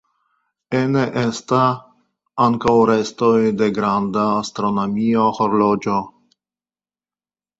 Ene 0.77 1.01
esta 1.23 1.59
ankaŭ 2.45 2.73
restoj 2.91 3.35
de 3.59 3.67
granda 3.77 4.23
astronomia 4.39 5.27
horloĝo. 5.41 5.99